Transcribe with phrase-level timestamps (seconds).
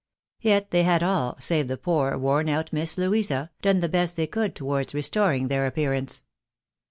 [0.39, 4.25] Yet they had all, save the poor, worn out Miss Louisa, done the best they
[4.25, 6.23] could towards restoring their appearance.